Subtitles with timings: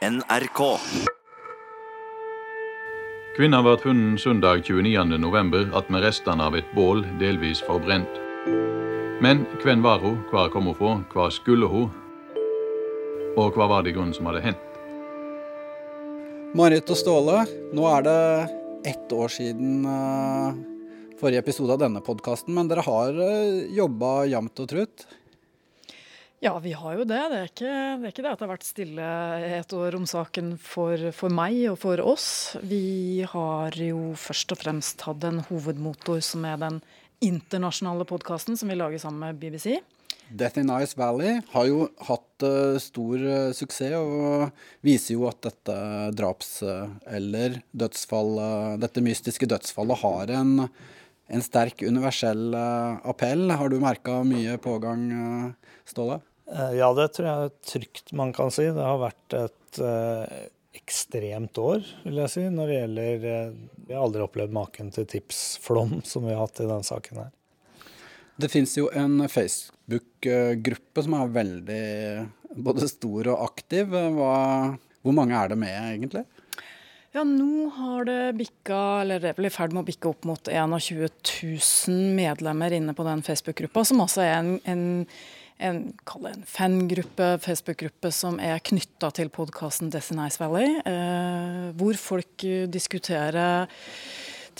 [0.00, 0.60] NRK.
[3.36, 5.90] Kvinna ble funnet søndag 29.11.
[5.92, 8.16] med restene av et bål delvis forbrent.
[9.20, 11.92] Men hvem var hun, hvor kom hun fra, hva skulle hun,
[13.36, 14.80] og hva var det i grunnen som hadde hendt?
[16.56, 17.44] Marit og Ståle,
[17.76, 18.18] nå er det
[18.94, 20.56] ett år siden uh,
[21.20, 25.10] forrige episode av denne podkasten, men dere har uh, jobba jevnt og trutt?
[26.40, 27.20] Ja, vi har jo det.
[27.28, 29.08] Det er ikke det, er ikke det at det har vært stille
[29.60, 32.28] et år om saken for, for, meg og for oss.
[32.64, 36.78] Vi har jo først og fremst hatt en hovedmotor som er den
[37.20, 39.82] internasjonale podkasten som vi lager sammen med BBC.
[40.32, 44.48] Death in Ice Valley har jo hatt uh, stor uh, suksess og
[44.86, 45.76] viser jo at dette
[46.16, 48.32] draps- eller dødsfall,
[48.80, 50.56] dette mystiske dødsfallet har en,
[51.28, 53.50] en sterk universell appell.
[53.52, 55.04] Har du merka mye pågang,
[55.84, 56.22] Ståle?
[56.50, 58.66] Eh, ja, det tror jeg er trygt man kan si.
[58.74, 60.48] Det har vært et eh,
[60.80, 63.52] ekstremt år, vil jeg si, når det gjelder eh,
[63.86, 67.30] Vi har aldri opplevd maken til tipsflom som vi har hatt i denne saken her.
[68.40, 71.82] Det fins jo en Facebook-gruppe som er veldig
[72.64, 73.90] både stor og aktiv.
[73.92, 74.36] Hva,
[75.04, 76.22] hvor mange er det med, egentlig?
[77.12, 80.24] Ja, nå har det bikka, eller det er vel i ferd med å bikke opp
[80.30, 81.10] mot 21
[81.90, 84.84] 000 medlemmer inne på den Facebook-gruppa, som altså er en, en
[85.60, 85.82] en,
[86.32, 90.80] en fangruppe, Facebook-gruppe, som er knytta til podkasten Death in Ice Valley.
[90.88, 93.68] Eh, hvor folk diskuterer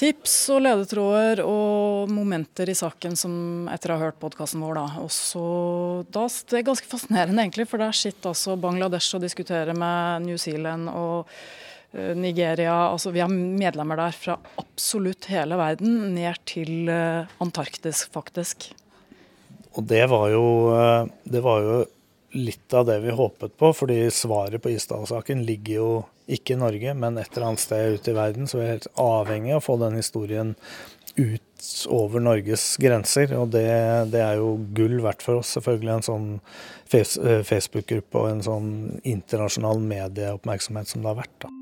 [0.00, 3.32] tips og ledetråder og momenter i saken som
[3.72, 4.78] etter å ha hørt podkasten vår.
[4.78, 4.86] Da.
[5.04, 10.28] Og da, det er ganske fascinerende, egentlig, for der sitter altså Bangladesh og diskuterer med
[10.28, 11.30] New Zealand og
[11.92, 12.76] eh, Nigeria.
[12.90, 18.70] Altså, vi har medlemmer der fra absolutt hele verden, ned til eh, Antarktis, faktisk.
[19.78, 21.80] Og det var, jo, eh, det var jo
[22.30, 25.90] litt av det vi håpet på, fordi svaret på Isdal-saken ligger jo
[26.30, 28.46] ikke i Norge, men et eller annet sted ute i verden.
[28.46, 30.54] Så vi er helt avhengig av å få den historien
[31.16, 33.34] ut over Norges grenser.
[33.38, 33.66] Og det,
[34.14, 35.96] det er jo gull verdt for oss, selvfølgelig.
[35.96, 36.28] En sånn
[36.94, 38.70] eh, Facebook-gruppe og en sånn
[39.02, 41.36] internasjonal medieoppmerksomhet som det har vært.
[41.46, 41.59] da.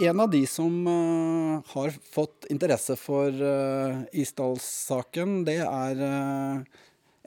[0.00, 6.62] En av de som uh, har fått interesse for uh, Isdalssaken, det er uh,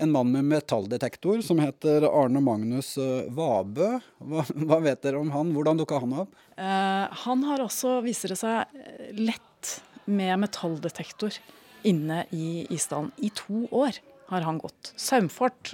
[0.02, 2.96] en mann med metalldetektor som heter Arne Magnus
[3.30, 3.92] Vabø.
[4.18, 5.52] Hva, hva, vet dere om han?
[5.54, 6.34] Hvordan dukka han opp?
[6.58, 8.74] han har også, viser det seg,
[9.18, 9.76] lett
[10.06, 11.38] med metalldetektor
[11.86, 13.12] inne i Isdalen.
[13.22, 14.94] I to år har han gått.
[14.98, 15.74] Saumfart,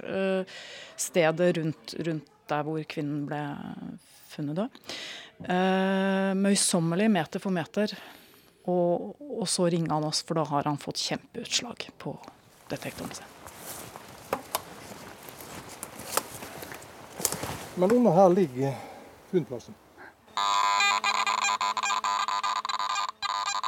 [1.00, 3.42] stedet rundt, rundt der hvor kvinnen ble
[4.30, 4.68] funnet da.
[5.44, 7.94] Eh, møysommelig meter for meter.
[8.68, 12.14] Og, og, så ringer han oss, for da har han fått kjempeutslag på
[12.70, 13.36] detektoren sin.
[17.80, 18.74] Men under her ligger
[19.30, 19.74] funnplassen.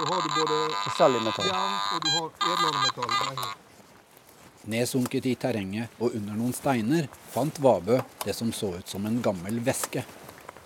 [0.03, 0.57] Da har du både
[0.99, 3.51] sølvmetall og du har edlere.
[4.73, 9.23] Nedsunket i terrenget og under noen steiner fant Vabø det som så ut som en
[9.25, 10.05] gammel veske.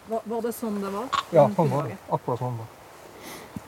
[0.08, 1.06] Var, var, det sånn det var?
[1.34, 1.96] Ja, sånn var det.
[2.14, 2.68] Akkurat sånn var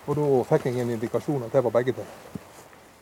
[0.07, 2.45] Og da fikk jeg en indikasjon at det var begge deler.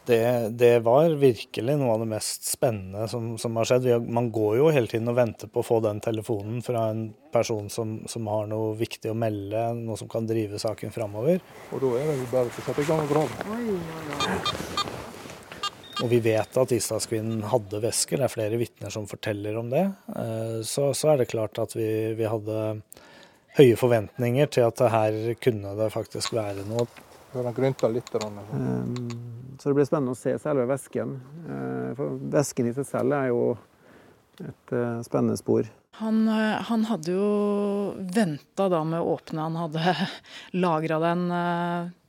[0.06, 3.88] Det, det, var virkelig noe av det mest spennende som, som har skjedd.
[4.06, 7.66] Man går jo hele tiden og venter på å få den telefonen fra en person
[7.72, 11.42] som, som har noe viktig å melde, noe som kan drive saken framover.
[11.74, 13.34] Og da er det jo bare å sette i gang og grave.
[16.04, 19.88] Og vi vet at Isdalskvinnen hadde vesker, det er flere vitner som forteller om det.
[20.14, 22.60] Eh, så, så er det klart at vi, vi hadde
[23.56, 26.86] høye forventninger til at her kunne det faktisk være noe.
[27.36, 28.92] Litt, um,
[29.60, 31.16] så det blir spennende å se selve væsken.
[31.44, 33.40] Uh, for væsken i seg selv er jo
[34.40, 35.68] et uh, spennende spor.
[36.00, 37.26] Han, uh, han hadde jo
[38.14, 39.48] venta da med å åpne.
[39.50, 39.96] Han hadde
[40.64, 41.26] lagra den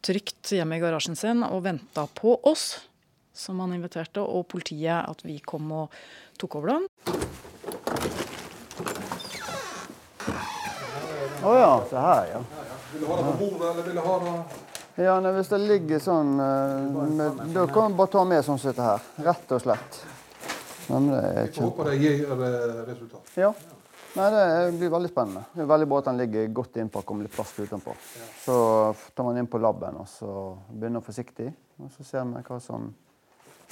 [0.06, 2.70] trygt hjemme i garasjen sin og venta på oss,
[3.36, 6.00] som han inviterte, og politiet, at vi kom og
[6.40, 8.26] tok over den.
[11.38, 12.40] Å oh, ja, se her, ja.
[12.94, 15.60] Vil du ha det på bordet, eller vil du ha det Ja, nei, Hvis det
[15.62, 19.04] ligger sånn eh, med, Da kan du bare ta med sånn som dette her.
[19.28, 20.00] Rett og slett.
[20.88, 21.66] Men det er ikke...
[21.68, 23.34] Håper det gir eh, resultat.
[23.38, 23.52] Ja.
[24.18, 25.44] Nei, Det blir veldig spennende.
[25.54, 27.94] Det er veldig bra at den ligger godt innpakket med litt plast utenpå.
[28.42, 28.58] Så
[29.14, 30.32] tar man inn på laben og så
[30.72, 31.52] begynner forsiktig.
[31.84, 32.90] Og så ser vi hva som,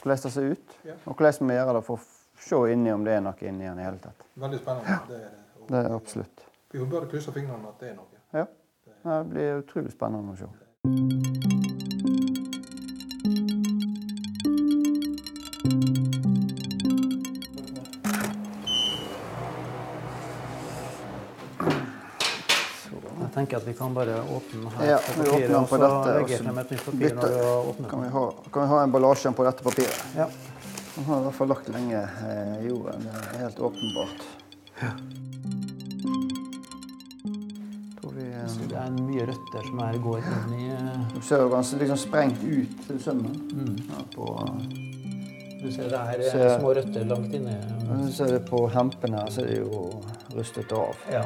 [0.03, 0.75] hvordan det ser ut.
[1.07, 3.81] Og hvordan vi gjør det for å se inni om det er noe inni den
[3.81, 4.27] i hele tatt.
[4.45, 4.99] Veldig spennende.
[5.09, 5.65] Det er det.
[5.65, 6.45] Det er absolutt.
[6.75, 8.17] Vi får bare krysse fingrene at det er noe.
[8.35, 8.41] Ja.
[8.83, 10.47] Det blir utrolig spennende å se.
[23.21, 26.25] Jeg tenker at vi kan bare åpne her ja, på papiret, og så legger jeg
[26.25, 26.43] altså.
[26.43, 27.89] frem et nytt papir når du har åpnet.
[27.93, 30.03] Kan vi ha, kan vi ha emballasjen på dette papiret?
[30.19, 30.27] Ja.
[30.97, 33.07] Den har i hvert fall lagt lenge eh, i eh, jorden.
[33.39, 34.27] Helt åpenbart.
[34.81, 34.91] Ja.
[38.85, 42.43] Er mye røtter som er, går inn i eh, du ser jo ganske liksom sprengt
[42.43, 43.35] ut til sømmen.
[43.89, 44.25] Ja, på,
[45.61, 47.55] Du ser det her Ser- er små røtter langt inni.
[47.81, 50.01] Du så ser det på hempene her, så er det jo
[50.35, 50.93] rustet av.
[51.11, 51.23] Ja.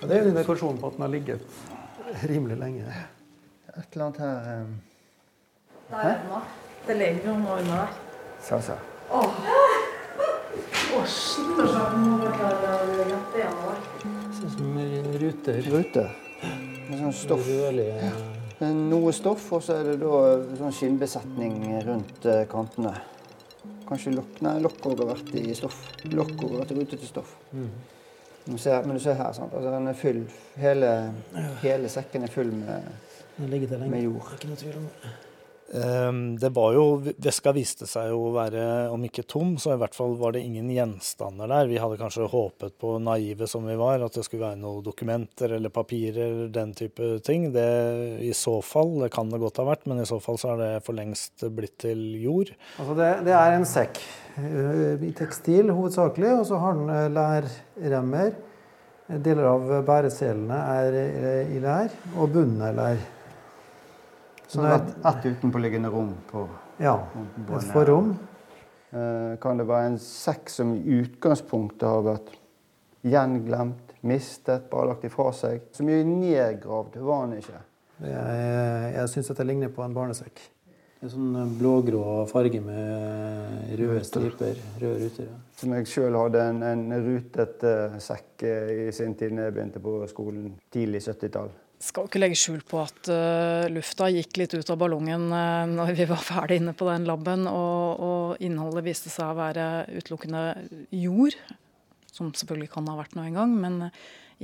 [0.00, 1.42] ja det er en indikasjon på at den har ligget
[2.28, 2.84] rimelig lenge.
[3.76, 4.78] Et eller annet her um...
[5.90, 6.48] Der er den.
[6.86, 7.98] Det ligger jo noe under der.
[8.40, 8.76] Se, se.
[9.10, 14.19] Å, shit, og Nå må vi klare å legge det ene
[15.22, 15.62] ruter.
[15.70, 16.04] Rute.
[16.88, 17.46] Med sånn stoff.
[17.46, 18.10] Rødlige
[18.60, 20.16] Noe stoff, og så er det da
[20.58, 22.92] sånn skinnbesetning rundt eh, kantene.
[23.88, 25.78] Kanskje lokk Nei, lokk òg har vært i stoff.
[26.12, 27.32] Lokk òg har vært rutete stoff.
[28.44, 29.54] Men, du ser, men du ser her, sant?
[29.56, 30.20] Altså, den er full.
[30.60, 30.92] Hele,
[31.64, 32.92] hele sekken er full med,
[33.40, 34.36] med jord.
[34.36, 35.16] Ikke noe tvil om det.
[35.74, 36.84] Ehm, Det var jo,
[37.22, 40.42] Veska viste seg jo å være, om ikke tom, så i hvert fall var det
[40.42, 41.68] ingen gjenstander der.
[41.70, 45.54] Vi hadde kanskje håpet på, naive som vi var, at det skulle være noen dokumenter
[45.56, 47.50] eller papirer, den type ting.
[47.54, 47.68] Det
[48.26, 50.62] i så fall, det kan det godt ha vært, men i så fall så har
[50.62, 52.50] det for lengst blitt til jord.
[52.80, 54.02] Altså det, det er en sekk
[54.42, 58.34] eh, i tekstil hovedsakelig, og så har den eh, lærremmer.
[59.10, 63.08] Deler av bæreselene er eh, i lær, og bunnen er lær.
[64.50, 66.48] Så Så det det er ett et utenpåliggende rom på,
[66.82, 68.08] Ja, et en- forrom.
[68.92, 72.32] Eh, Kan det være en sekk som i utgangspunktet har vært
[73.06, 75.60] gjenglemt, mistet, bare lagt ifra seg?
[75.72, 77.60] Så mye nedgravd var den ikke.
[78.02, 80.40] Jeg, jeg syns dette ligner på en barnesekk.
[81.00, 85.28] Det er sånn eh, blågrå farge med røde striper, røde ruter.
[85.30, 85.38] Ja.
[85.56, 89.54] Som jeg sjøl hadde en, en rutet eh, sekk eh, i sin tid da jeg
[89.54, 91.50] begynte på skolen tidlig 70-tall.
[91.80, 95.94] Skal ikke legge skjul på at uh, lufta gikk litt ut av ballongen uh, når
[95.96, 100.42] vi var ferdig inne på den laben, og, og innholdet viste seg å være utelukkende
[100.92, 101.38] jord.
[102.12, 103.78] Som selvfølgelig kan ha vært noe en gang, men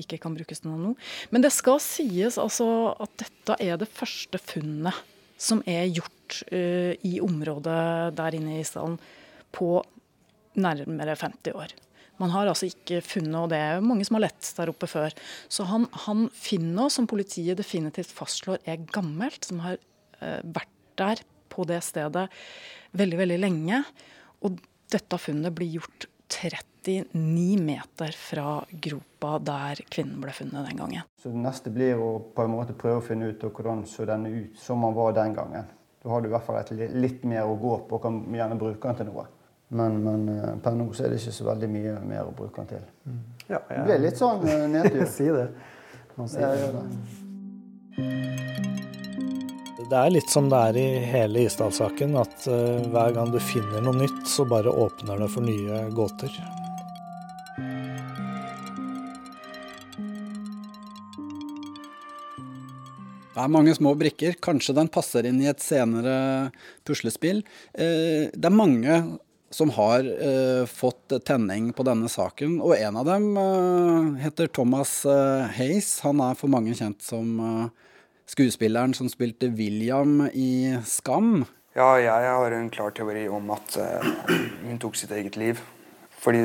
[0.00, 0.94] ikke kan brukes til noe.
[1.28, 2.68] Men det skal sies altså
[3.04, 5.04] at dette er det første funnet
[5.36, 8.96] som er gjort uh, i området der inne i isdalen
[9.52, 9.74] på
[10.56, 11.76] nærmere 50 år.
[12.22, 15.14] Man har altså ikke funnet, og det er mange som har lett der oppe før.
[15.52, 19.78] Så han, han finner, som politiet definitivt fastslår er gammelt, som har
[20.20, 21.22] eh, vært der
[21.52, 22.26] på det stedet
[22.96, 23.82] veldig, veldig lenge.
[24.46, 24.60] Og
[24.92, 31.06] dette funnet blir gjort 39 meter fra gropa der kvinnen ble funnet den gangen.
[31.20, 34.32] Så det neste blir å på en måte prøve å finne ut hvordan så denne
[34.32, 35.68] ut som han var den gangen.
[36.02, 38.58] Da har du i hvert fall et litt mer å gå på og kan gjerne
[38.58, 39.26] bruke den til noe.
[39.68, 42.62] Men, men eh, per nå så er det ikke så veldig mye mer å bruke
[42.62, 42.84] den til.
[43.50, 45.06] Ja, Det ble litt sånn eh, nedtur.
[45.10, 45.48] si det.
[46.16, 46.84] Man sier Jeg det.
[49.90, 49.96] det.
[49.96, 53.94] Er litt som det er i hele Isdal-saken, at uh, hver gang du finner noe
[54.00, 56.32] nytt, så bare åpner det for nye gåter.
[63.36, 64.38] Det er mange små brikker.
[64.42, 66.50] Kanskje den passer inn i et senere
[66.88, 67.42] puslespill.
[67.74, 68.96] Eh, Det er mange
[69.56, 74.98] som har eh, fått tenning på denne saken, og en av dem eh, heter Thomas
[75.08, 76.02] eh, Hayes.
[76.04, 77.62] Han er for mange kjent som eh,
[78.28, 81.46] skuespilleren som spilte William i Skam.
[81.76, 84.12] Ja, jeg har en klar teori om at eh,
[84.66, 85.64] hun tok sitt eget liv.
[86.20, 86.40] Fordi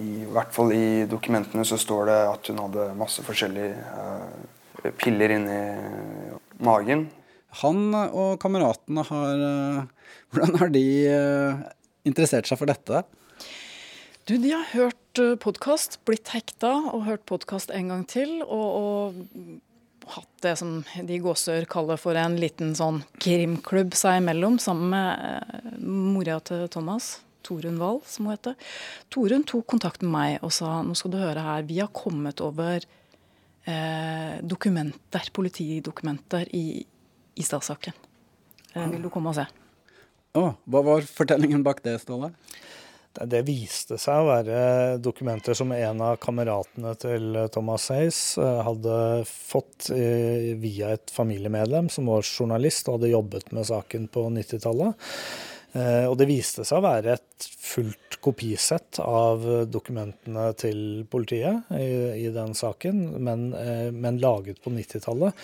[0.00, 5.38] i hvert fall i dokumentene så står det at hun hadde masse forskjellige eh, piller
[5.38, 5.62] inni
[6.66, 7.10] magen.
[7.62, 9.40] Han og kameratene har
[10.30, 10.82] Hvordan har de
[12.08, 13.02] interessert seg for dette?
[14.28, 18.38] Du, de har hørt podkast, blitt hekta og hørt podkast en gang til.
[18.46, 24.58] Og, og hatt det som de gåsør kaller for en liten sånn krimklubb seg imellom,
[24.62, 27.18] sammen med eh, mora til Thomas.
[27.46, 28.56] Torunn Wahl, som hun heter.
[29.12, 32.42] Torunn tok kontakt med meg og sa nå skal du høre her, vi har kommet
[32.44, 32.84] over
[33.64, 37.96] eh, dokumenter, politidokumenter i, i statssaken.
[38.74, 39.48] Eh, vil du komme og se?
[40.38, 42.30] Å, hva var fortellingen bak det, Ståle?
[43.10, 44.58] Det viste seg å være
[45.02, 51.88] dokumenter som en av kameratene til Thomas Hayes eh, hadde fått eh, via et familiemedlem
[51.90, 55.10] som var journalist og hadde jobbet med saken på 90-tallet.
[55.74, 61.90] Eh, Og det viste seg å være et fullt kopisett av dokumentene til politiet i,
[62.28, 65.34] i den saken, men, eh, men laget på 90-tallet.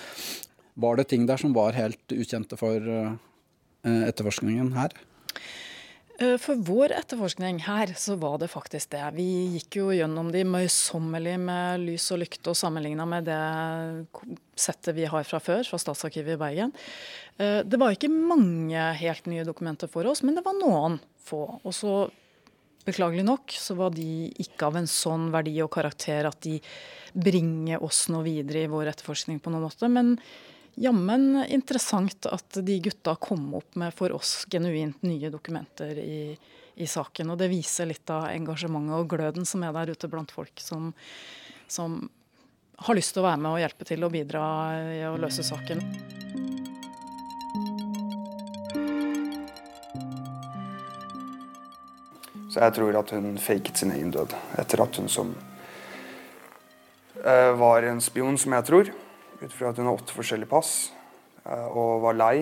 [0.78, 3.14] Var det ting der som var helt ukjente for eh,
[3.86, 4.94] etterforskningen her?
[6.18, 9.02] Eh, for vår etterforskning her, så var det faktisk det.
[9.18, 13.40] Vi gikk jo gjennom de møysommelig med lys og lykte og sammenligna med det
[14.56, 16.72] settet vi har fra før, fra Statsarkivet i Bergen.
[17.36, 21.44] Eh, det var ikke mange helt nye dokumenter for oss, men det var noen få.
[21.60, 22.06] Og så,
[22.88, 26.62] beklagelig nok, så var de ikke av en sånn verdi og karakter at de
[27.12, 29.92] bringer oss noe videre i vår etterforskning på noen måte.
[29.92, 30.16] men
[30.76, 36.36] jammen interessant at de gutta kom opp med for oss genuint nye dokumenter i,
[36.74, 37.32] i, saken.
[37.32, 40.92] Og det viser litt av engasjementet og gløden som er der ute blant folk som,
[41.66, 42.02] som
[42.76, 44.44] har lyst til å være med og hjelpe til og bidra
[44.92, 45.80] i å løse saken.
[52.52, 55.32] Så jeg tror at hun faket sin egen død etter at hun som
[57.24, 58.92] uh, var en spion, som jeg tror
[59.40, 60.72] ut fra at hun har åtte forskjellige pass
[61.44, 62.36] eh, og var lei.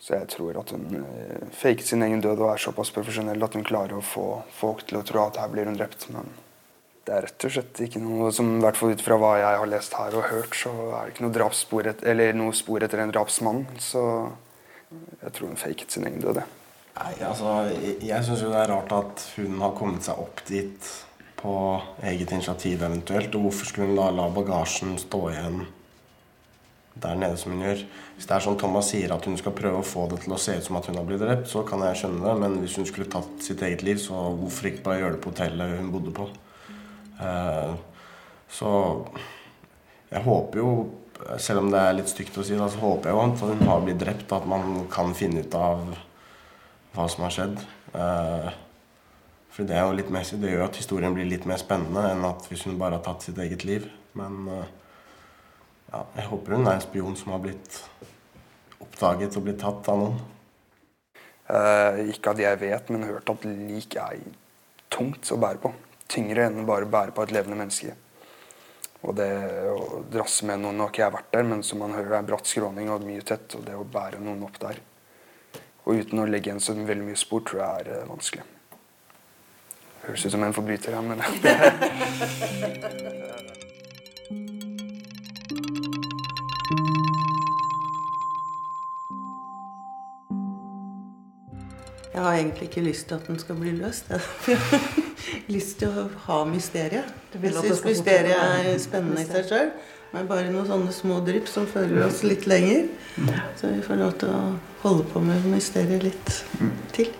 [0.00, 3.56] Så jeg tror at hun eh, faket sin egen død og er såpass profesjonell at
[3.56, 6.08] hun klarer å få folk til å tro at her blir hun drept.
[6.14, 6.30] Men
[7.04, 9.60] det er rett og slett ikke noe som, i hvert fall ut fra hva jeg
[9.60, 12.86] har lest her og hørt, så er det ikke noe, drapsspor et, eller noe spor
[12.86, 13.66] etter en drapsmann.
[13.82, 14.02] Så
[15.20, 16.42] jeg tror hun faket sin egen død.
[17.00, 20.42] Nei, altså, jeg, jeg syns jo det er rart at hun har kommet seg opp
[20.48, 20.90] dit
[21.40, 21.54] på
[22.06, 23.34] eget initiativ eventuelt.
[23.34, 25.62] Og hvorfor skulle hun la, la bagasjen stå igjen
[27.00, 27.82] der nede som hun gjør?
[28.16, 30.40] Hvis det er sånn Thomas sier, at hun skal prøve å få det til å
[30.40, 32.36] se ut som at hun har blitt drept, så kan jeg skjønne det.
[32.42, 35.32] Men hvis hun skulle tatt sitt eget liv, så hvorfor ikke bare gjøre det på
[35.32, 36.28] hotellet hun bodde på?
[37.20, 37.76] Uh,
[38.50, 38.70] så
[40.10, 40.70] jeg håper jo,
[41.38, 43.68] selv om det er litt stygt å si, da, så håper jeg jo at hun
[43.68, 44.32] har blitt drept.
[44.34, 45.84] At man kan finne ut av
[46.96, 47.62] hva som har skjedd.
[49.50, 52.26] For det er jo litt mer, det gjør at historien blir litt mer spennende enn
[52.28, 53.88] at hvis hun bare har tatt sitt eget liv.
[54.18, 54.68] Men eh,
[55.90, 57.80] ja, jeg håper hun er en spion som har blitt
[58.80, 60.20] oppdaget og blitt tatt av noen.
[61.50, 64.20] Eh, ikke at jeg vet, men hørt at lik er
[64.92, 65.72] tungt å bære på.
[66.10, 67.96] Tyngre enn bare å bære på et levende menneske.
[69.00, 69.30] Og det
[69.72, 72.28] å drasse med noen Nå har ikke jeg vært der, men som man hører, er
[72.28, 73.56] bratt skråning og mye tett.
[73.56, 74.78] Og det å bære noen opp der,
[75.86, 78.44] og uten å legge igjen så veldig mye spor, tror jeg er uh, vanskelig.
[80.06, 81.20] Høres ut som en forbryter, ja, men
[92.10, 94.10] Jeg har egentlig ikke lyst til at den skal bli løst.
[94.10, 94.80] Jeg har
[95.54, 97.14] lyst til å ha mysteriet.
[97.32, 99.70] Jeg syns mysteriet er spennende i seg sjøl.
[100.10, 102.90] Men bare noen sånne små drypp som fører oss litt lenger.
[103.56, 104.42] Så vi får lov til å
[104.82, 106.36] holde på med mysteriet litt
[106.96, 107.12] til.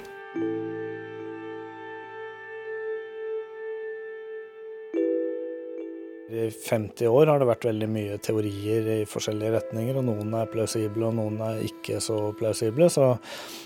[6.30, 10.50] I 50 år har det vært veldig mye teorier i forskjellige retninger, og noen er
[10.52, 12.86] plausible og noen er ikke så plausible.
[12.92, 13.08] Så,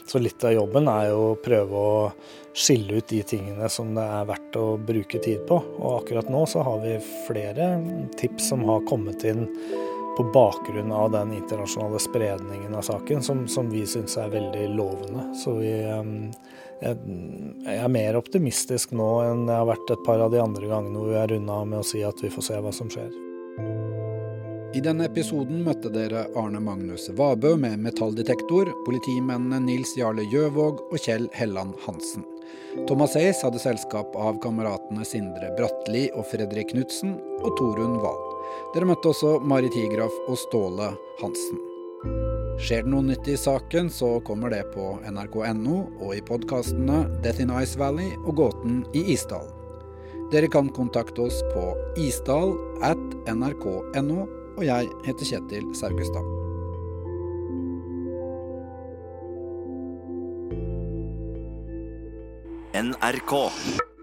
[0.08, 1.98] så, litt av jobben er jo å prøve å
[2.56, 5.60] skille ut de tingene som det er verdt å bruke tid på.
[5.76, 7.74] Og akkurat nå så har vi flere
[8.16, 9.44] tips som har kommet inn
[10.16, 15.26] på bakgrunn av den internasjonale spredningen av saken, som, som vi syns er veldig lovende.
[15.38, 15.72] Så vi
[16.84, 16.96] jeg,
[17.64, 20.98] jeg er mer optimistisk nå enn jeg har vært et par av de andre gangene
[20.98, 23.12] hvor vi er runda med å si at vi får se hva som skjer.
[24.74, 30.96] I denne episoden møtte dere Arne Magnus Vabø med metalldetektor, politimennene Nils Jarle Gjøvåg og
[30.98, 32.26] Kjell Helland Hansen.
[32.88, 38.33] Thomas Ace hadde selskap av kameratene Sindre Bratli og Fredrik Knutsen og Torunn Wahl.
[38.74, 41.60] Dere møtte også Mari Tigraf og Ståle Hansen.
[42.62, 47.42] Skjer det noe nytt i saken, så kommer det på nrk.no og i podkastene Death
[47.42, 49.50] in Ice Valley og Gåten i Isdalen.
[50.32, 51.66] Dere kan kontakte oss på
[52.00, 54.24] isdal at nrk.no,
[54.54, 56.30] og jeg heter Kjetil Saugestad.
[62.74, 63.93] NRK.